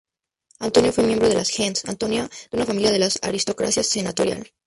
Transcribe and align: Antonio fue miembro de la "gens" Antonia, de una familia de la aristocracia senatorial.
Antonio 0.57 0.91
fue 0.91 1.03
miembro 1.03 1.29
de 1.29 1.35
la 1.35 1.43
"gens" 1.45 1.85
Antonia, 1.85 2.23
de 2.49 2.57
una 2.57 2.65
familia 2.65 2.89
de 2.89 2.97
la 2.97 3.07
aristocracia 3.21 3.83
senatorial. 3.83 4.51